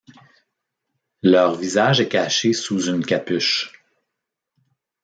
Leur 1.21 1.53
visage 1.53 2.01
est 2.01 2.07
caché 2.07 2.53
sous 2.53 2.85
une 2.87 3.05
capuche. 3.05 3.71